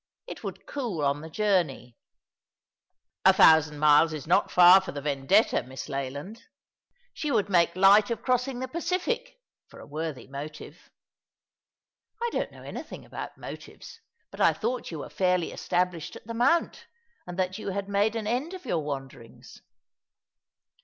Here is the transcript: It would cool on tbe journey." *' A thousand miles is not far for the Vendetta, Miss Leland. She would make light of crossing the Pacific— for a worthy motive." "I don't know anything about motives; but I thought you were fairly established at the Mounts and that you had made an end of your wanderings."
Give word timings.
It 0.25 0.43
would 0.43 0.65
cool 0.65 1.05
on 1.05 1.21
tbe 1.21 1.31
journey." 1.31 1.95
*' 2.55 3.23
A 3.25 3.31
thousand 3.31 3.77
miles 3.77 4.13
is 4.13 4.25
not 4.25 4.49
far 4.49 4.81
for 4.81 4.91
the 4.91 4.99
Vendetta, 4.99 5.61
Miss 5.61 5.87
Leland. 5.89 6.41
She 7.13 7.29
would 7.29 7.49
make 7.49 7.75
light 7.75 8.09
of 8.09 8.23
crossing 8.23 8.57
the 8.61 8.67
Pacific— 8.67 9.37
for 9.67 9.79
a 9.79 9.85
worthy 9.85 10.25
motive." 10.25 10.89
"I 12.19 12.29
don't 12.31 12.51
know 12.51 12.63
anything 12.63 13.05
about 13.05 13.37
motives; 13.37 13.99
but 14.31 14.41
I 14.41 14.53
thought 14.53 14.89
you 14.89 14.97
were 14.97 15.07
fairly 15.11 15.51
established 15.51 16.15
at 16.15 16.25
the 16.25 16.33
Mounts 16.33 16.85
and 17.27 17.37
that 17.37 17.59
you 17.59 17.69
had 17.69 17.87
made 17.87 18.15
an 18.15 18.25
end 18.25 18.55
of 18.55 18.65
your 18.65 18.79
wanderings." 18.79 19.61